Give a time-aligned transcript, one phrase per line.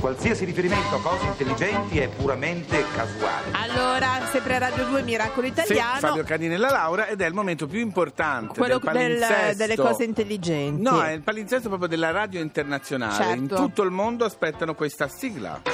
[0.00, 3.50] Qualsiasi riferimento a cose intelligenti è puramente casuale.
[3.52, 5.98] Allora, sempre a Radio 2 Miracolo Sì, Italiano.
[5.98, 9.76] Fabio Canini e la Laura ed è il momento più importante quello del del- delle
[9.76, 10.80] cose intelligenti.
[10.82, 13.14] No, è il palinsesto proprio della radio internazionale.
[13.14, 13.32] Certo.
[13.34, 15.60] In tutto il mondo aspettano questa sigla.
[15.64, 15.72] La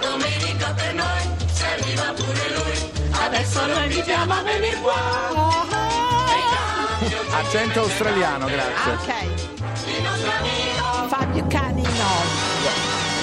[0.00, 1.20] domenica per noi
[1.54, 2.90] ci arriva pure lui.
[3.10, 4.94] Adesso lo invitiamo a venire qua.
[7.30, 8.92] Accento australiano, grazie.
[8.92, 9.27] Ah, ok.
[11.38, 11.86] Fabio Canino.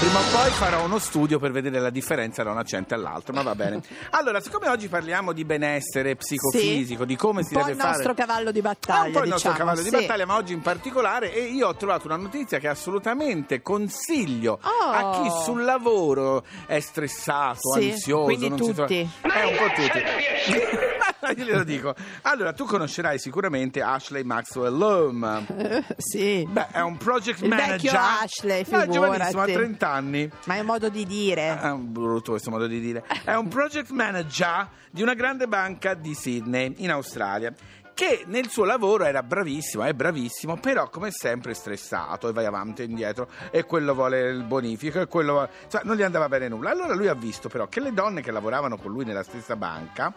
[0.00, 3.42] Prima o poi farò uno studio per vedere la differenza da un accento all'altro, ma
[3.42, 3.80] va bene.
[4.10, 7.90] Allora, siccome oggi parliamo di benessere psicofisico, di come Un si po' deve il fare...
[7.92, 10.00] nostro cavallo di È battaglia, un po' il nostro diciamo, cavallo di sì.
[10.06, 14.90] battaglia, ma oggi in particolare, e io ho trovato una notizia che assolutamente consiglio Oh.
[14.90, 18.24] a chi sul lavoro è stressato, Sì, ansioso.
[18.24, 19.10] quindi non si trova- tutti.
[19.22, 20.91] È un po' tutti.
[21.36, 21.94] Glielo dico.
[22.22, 25.46] Allora, tu conoscerai sicuramente Ashley Maxwell Loam.
[25.96, 26.46] Sì.
[26.48, 27.70] Beh, è un project Il manager.
[27.72, 29.52] vecchio Ashley, No, è giovanissimo, ha figurati.
[29.52, 30.30] 30 anni.
[30.46, 31.58] Ma è un modo di dire.
[31.60, 33.04] È un brutto questo modo di dire.
[33.24, 37.52] È un project manager di una grande banca di Sydney, in Australia.
[37.94, 42.80] Che nel suo lavoro era bravissimo, è bravissimo, però come sempre stressato e vai avanti
[42.80, 46.48] e indietro e quello vuole il bonifico e quello vuole- cioè, non gli andava bene
[46.48, 46.70] nulla.
[46.70, 50.12] Allora lui ha visto però che le donne che lavoravano con lui nella stessa banca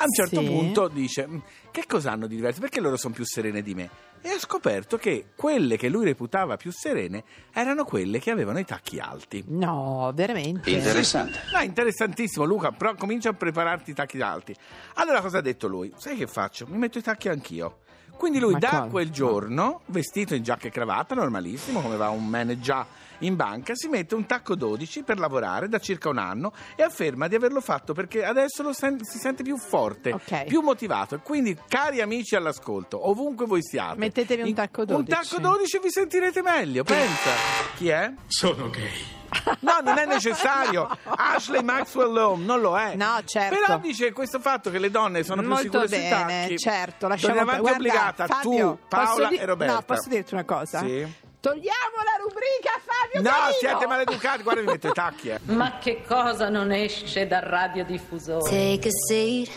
[0.00, 0.46] a un certo Sì.
[0.46, 1.38] punto dice "Mm,
[1.70, 2.60] che cosa hanno di diverso?
[2.60, 3.90] Perché loro sono più serene di me?
[4.22, 8.64] E ha scoperto che quelle che lui reputava più serene erano quelle che avevano i
[8.64, 9.42] tacchi alti.
[9.48, 10.70] No, veramente.
[10.70, 11.38] Interessante.
[11.54, 14.54] No, interessantissimo Luca, però comincia a prepararti i tacchi alti.
[14.94, 15.92] Allora cosa ha detto lui?
[15.96, 16.66] Sai che faccio?
[16.68, 17.78] Mi metto i tacchi anch'io.
[18.16, 22.26] Quindi lui Ma da quel giorno, vestito in giacca e cravatta, normalissimo, come va un
[22.26, 22.84] manager
[23.20, 27.28] in banca, si mette un tacco 12 per lavorare da circa un anno e afferma
[27.28, 30.44] di averlo fatto perché adesso lo sen- si sente più forte, Ok.
[30.44, 31.14] più motivato.
[31.16, 35.10] E quindi, cari amici all'ascolto, ovunque voi siate, Mettetevi un tacco Un 12.
[35.10, 37.30] tacco 12 e vi sentirete meglio, pensa.
[37.76, 38.12] Chi è?
[38.26, 39.18] Sono gay.
[39.60, 40.88] No, non è necessario.
[41.04, 42.96] Ashley Maxwell Home non lo è.
[42.96, 43.56] No, certo.
[43.56, 46.58] Però dice questo fatto che le donne sono più Molto sicure sui bene, tacchi.
[46.58, 47.06] certo.
[47.06, 49.74] Lasciamo avanti guarda, obbligata Fabio, tu, Paola di- e Roberta.
[49.74, 50.80] No, posso dirti una cosa?
[50.80, 51.06] Sì.
[51.40, 53.58] Togliamo la rubrica Fabio No, Canino.
[53.58, 55.28] siete maleducati, guarda mi metto i tacchi.
[55.30, 55.38] Eh.
[55.44, 58.48] Ma che cosa non esce dal radiodiffusore?
[58.48, 59.50] Take a seat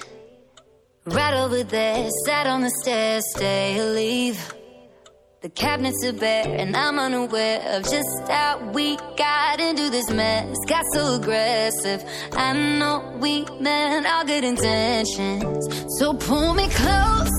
[1.03, 2.07] right over there.
[2.25, 4.39] Sat on the stairs, stay or leave.
[5.41, 10.55] The cabinets are bare, and I'm unaware of just how we got into this mess.
[10.69, 12.01] Got so aggressive.
[12.31, 15.67] I know we meant all good intentions.
[15.99, 17.32] So pull me closer.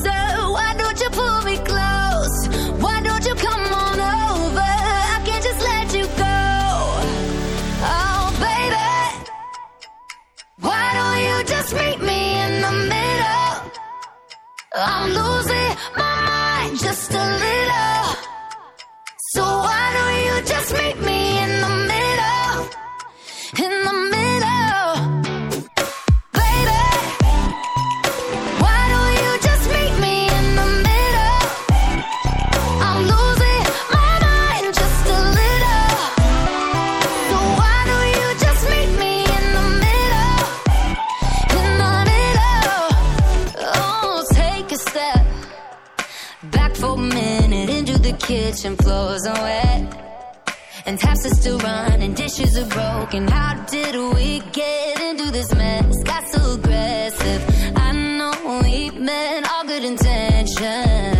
[46.51, 48.77] Back for a minute into the kitchen.
[48.77, 50.01] Floors are wet.
[50.87, 53.27] And taps are still running, dishes are broken.
[53.27, 56.03] How did we get into this mess?
[56.05, 57.43] Got so aggressive.
[57.77, 61.14] I know we meant all good intentions.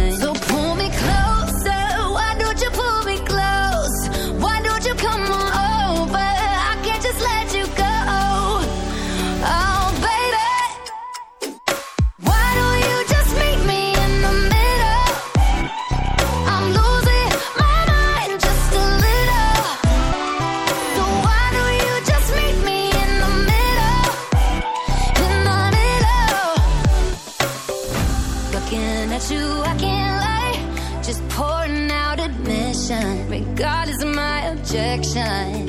[33.57, 35.64] God is my objection.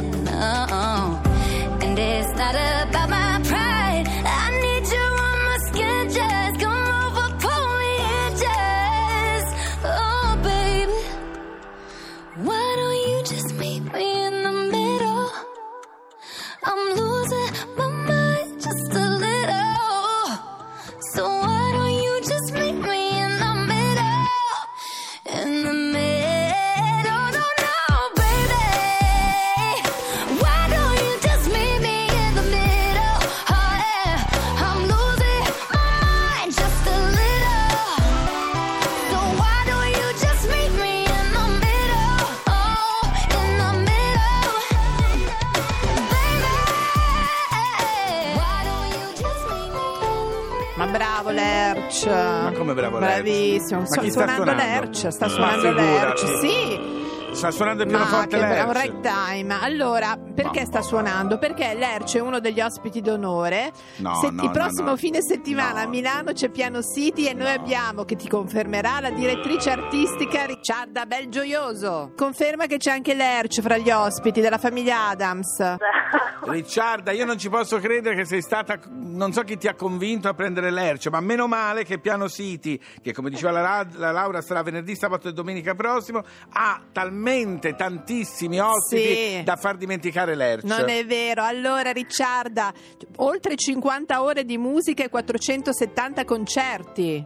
[51.86, 52.06] Lerch.
[52.08, 53.14] Ma come bravo Lerch?
[53.22, 53.80] Bravissimo.
[53.82, 54.64] Ma Sto chi sta suonando suonando?
[54.82, 55.72] Lerch, sta Ma suonando.
[55.72, 56.40] Lerch.
[56.40, 56.94] Sì.
[57.36, 59.02] Sta suonando il Ma pianoforte che è un Lerch.
[59.04, 59.58] ragtime.
[59.62, 61.38] Allora, perché Ma- sta suonando?
[61.38, 63.72] Perché Lerch è uno degli ospiti d'onore.
[63.98, 64.96] No, Se- no, il no, prossimo no.
[64.96, 65.90] fine settimana a No.
[65.90, 72.14] Milano c'è Piano City e noi abbiamo, che ti confermerà, la direttrice artistica Ricciarda Belgioioso.
[72.16, 75.60] Conferma che c'è anche Lerch fra gli ospiti della famiglia Adams.
[76.48, 78.80] Ricciarda, io non ci posso credere che sei stata.
[78.90, 82.80] Non so chi ti ha convinto a prendere Lerch, ma meno male che Piano City,
[83.02, 88.60] che come diceva la, la Laura sarà venerdì, sabato e domenica prossimo, ha talmente tantissimi
[88.60, 89.44] ospiti Sì.
[89.44, 90.64] da far dimenticare Lerch.
[90.66, 91.44] Non è vero.
[91.44, 92.72] Allora, Ricciarda,
[93.18, 97.26] oltre 50 ore di musica e 470 concerti.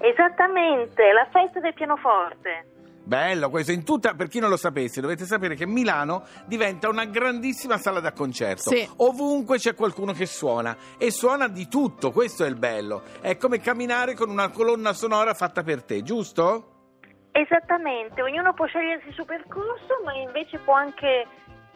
[0.00, 2.66] Esattamente, la festa del pianoforte.
[3.08, 7.06] Bello questo, in tutta, per chi non lo sapesse, dovete sapere che Milano diventa una
[7.06, 8.68] grandissima sala da concerto.
[8.68, 8.86] Sì.
[8.98, 13.04] Ovunque c'è qualcuno che suona e suona di tutto, questo è il bello.
[13.22, 16.90] È come camminare con una colonna sonora fatta per te, giusto?
[17.32, 21.26] Esattamente, ognuno può scegliersi il suo percorso, ma invece può anche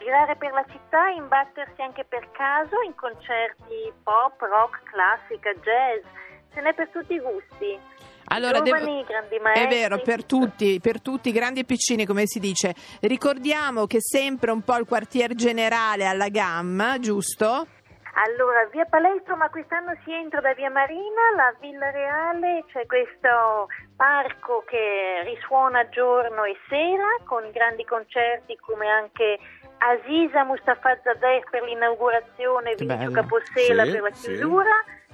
[0.00, 6.04] girare per la città e imbattersi anche per caso in concerti pop, rock, classica, jazz.
[6.52, 8.10] Ce n'è per tutti i gusti.
[8.26, 12.38] Allora, Giovani, devo- grandi È vero, per tutti, per tutti, grandi e piccini, come si
[12.38, 12.74] dice.
[13.00, 17.66] Ricordiamo che sempre un po' il quartier generale alla gamma, giusto?
[18.14, 23.68] Allora, via Palestro, ma quest'anno si entra da via Marina, la Villa Reale, c'è questo
[23.96, 29.38] parco che risuona giorno e sera con grandi concerti come anche
[29.78, 33.10] Aziza Mustafa Zadeh per l'inaugurazione, Vinicio.
[33.12, 34.36] Capossela Sì, per la sì.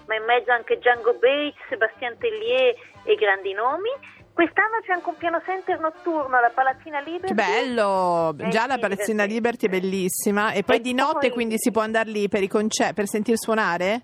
[0.09, 2.75] Ma in mezzo anche Django Bates, Sebastian Tellier
[3.05, 3.91] e grandi nomi.
[4.33, 7.27] Quest'anno c'è anche un piano center notturno alla Palazzina Liberty.
[7.29, 8.35] Che bello!
[8.39, 9.25] Eh Già la Palazzina.
[9.25, 10.53] Liberty è bellissima.
[10.53, 13.07] E poi E di notte poi- quindi si può andare lì per i concerti, per
[13.09, 14.01] sentir suonare?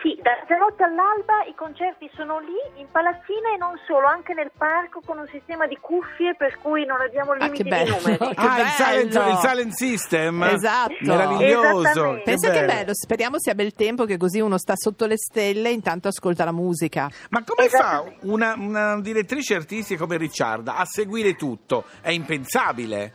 [0.00, 4.50] Sì, da mezzanotte all'alba i concerti sono lì, in palazzina e non solo, anche nel
[4.56, 7.96] parco con un sistema di cuffie per cui non abbiamo Ah, limiti che bello!
[7.96, 8.34] di numeri.
[8.34, 9.30] Che ah, il silent, bello!
[9.30, 10.42] il silent system.
[10.44, 10.94] Esatto.
[11.00, 11.80] Meraviglioso.
[11.82, 12.22] Esattamente.
[12.24, 15.72] Pensa che bello, speriamo sia bel tempo che così uno sta sotto le stelle e
[15.72, 17.08] intanto ascolta la musica.
[17.30, 21.84] Ma come fa una, una direttrice artistica come Ricciarda a seguire tutto?
[22.00, 23.12] È impensabile.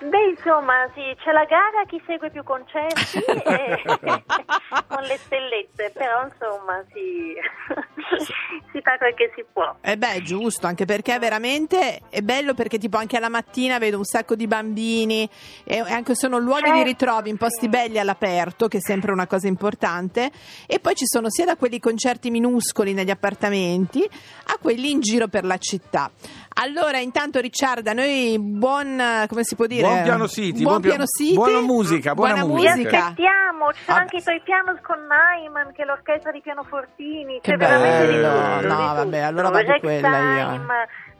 [0.00, 3.82] Beh, insomma, sì, c'è la gara chi segue più concerti e-
[4.88, 7.34] con le stellette, però insomma si,
[8.72, 9.74] si fa quel che si può.
[9.80, 13.96] Eh beh, è giusto, anche perché veramente è bello perché tipo anche alla mattina vedo
[13.98, 15.28] un sacco di bambini
[15.64, 16.84] e e anche sono luoghi di Certo.
[16.84, 20.30] ritrovi in posti belli all'aperto, che è sempre una cosa importante,
[20.66, 25.28] e poi ci sono sia da quelli concerti minuscoli negli appartamenti a quelli in giro
[25.28, 26.10] per la città.
[26.52, 29.86] Allora, intanto Ricciarda, noi buon, come si può dire?
[29.86, 31.34] Buon piano City, buon buon pia- piano City.
[31.34, 32.98] buona musica, buona Vi musica.
[32.98, 34.00] aspettiamo, ci sono Ah.
[34.00, 38.12] anche i tuoi pianos con Naiman, che è l'orchestra di pianofortini, Che c'è veramente di
[38.14, 38.28] bello.
[38.28, 38.66] tutto.
[38.66, 39.26] No, di vabbè, tutto.
[39.26, 40.62] allora vado Ragtime, quella io.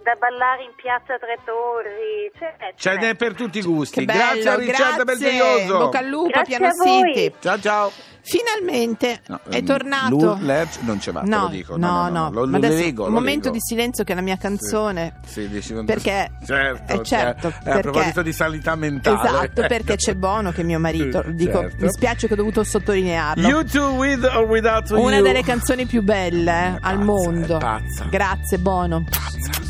[0.02, 2.96] Da ballare in piazza Tre Torri, c'è, Ce c'è.
[2.98, 4.04] n'è per tutti i gusti.
[4.04, 5.30] Bello, grazie a Ricciarda grazie.
[5.30, 5.78] Belgioioso.
[5.78, 7.14] Bocca al lupo, Grazie Piano a voi.
[7.14, 7.34] City.
[7.40, 7.92] Ciao ciao.
[8.22, 10.08] Finalmente No, è ehm, tornato.
[10.10, 11.76] Lur- Lerch non ce va, te no, lo dico.
[11.76, 13.54] No, No, no, no, lo- lo adesso leggo, un lo momento leggo.
[13.54, 15.20] di silenzio che è la mia canzone.
[15.24, 19.16] Sì, dici non- Perché certo, eh, certo, eh, a perché- proposito di sanità mentale.
[19.28, 21.22] Esatto, perché c'è Bono che è mio marito.
[21.24, 21.84] Sì, Dico, certo.
[21.84, 23.48] mi spiace che ho dovuto sottolinearlo.
[23.48, 25.22] You two with or without Una you.
[25.24, 27.56] delle canzoni più belle eh, È al pazza, mondo.
[27.58, 28.04] pazza.
[28.10, 29.04] Grazie Bono.
[29.08, 29.69] stone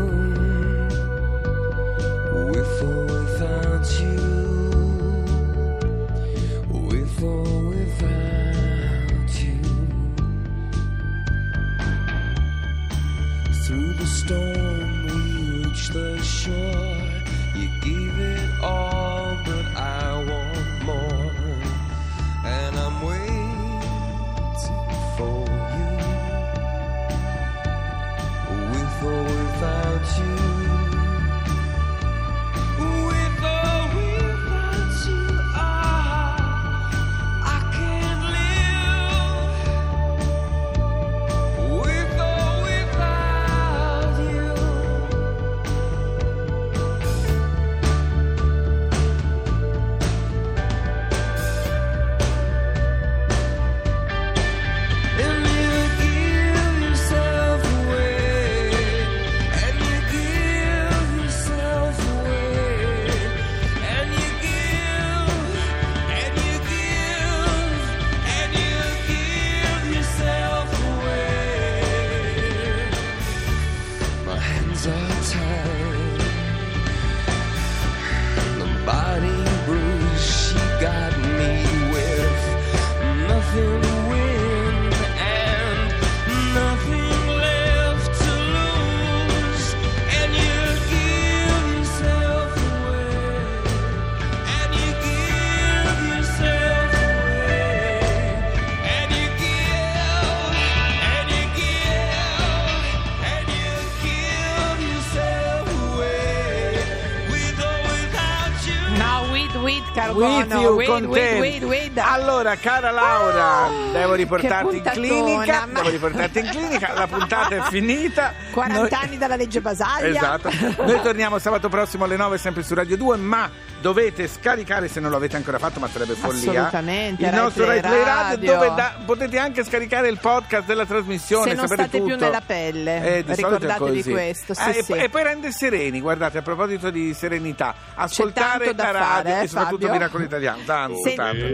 [110.21, 111.39] With, Bono, you, with, con with, te.
[111.39, 111.97] with, with.
[111.97, 115.65] Allora, cara Laura, Ah, devo riportarti in clinica.
[115.71, 116.93] ma- Devo riportarti in clinica.
[116.93, 118.33] La puntata è finita.
[118.51, 120.07] 40 Noi- anni dalla legge Basaglia.
[120.07, 120.49] Esatto.
[120.85, 123.49] Noi torniamo sabato prossimo alle 9 sempre su Radio 2, ma
[123.81, 126.51] dovete scaricare se non lo avete ancora fatto, ma sarebbe follia.
[126.51, 128.53] Assolutamente, Il nostro Rai Play Radio, Radio.
[128.53, 132.23] dove da- potete anche scaricare il podcast della trasmissione, Se non state più tutto.
[132.25, 133.17] nella pelle.
[133.17, 134.11] Eh, di Ricordatevi così.
[134.11, 134.91] questo, sì, Eh, e, sì.
[134.93, 139.79] e poi rende sereni, guardate, a proposito di serenità, ascoltare la radio fare, e soprattutto
[139.81, 139.91] Fabio.
[139.93, 141.15] Miracolo Italiano, tanto, Sì.
[141.15, 141.45] tanto.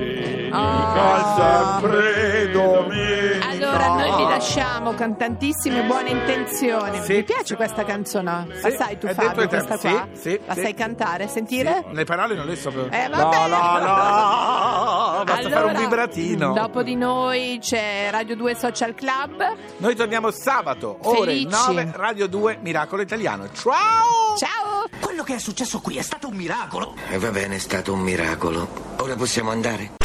[2.52, 3.48] Domenica.
[3.50, 7.02] Allora, noi vi lasciamo con tantissime buone intenzioni.
[7.04, 7.14] Sì.
[7.14, 8.26] Mi piace questa canzone?
[8.62, 10.08] La Sì, sai tu, Fabio, e questa qua?
[10.14, 10.62] sì, sì, La sì.
[10.62, 11.28] sai cantare?
[11.28, 11.84] Sentire?
[11.92, 13.00] Le parole non le so proprio.
[13.00, 13.48] Eh, no, vabbè.
[13.48, 16.54] no, no, basta fare un Allora, vibratino.
[16.54, 19.56] Dopo di noi c'è Radio 2 Social Club.
[19.78, 21.74] Noi torniamo sabato, ore Felici.
[21.74, 23.48] 9, Radio 2, Miracolo Italiano.
[23.54, 24.36] Ciao!
[24.36, 24.90] Ciao!
[25.00, 26.96] Quello che è successo qui è stato un miracolo.
[27.10, 28.68] E va bene, è stato un miracolo.
[28.98, 29.97] Ora possiamo andare?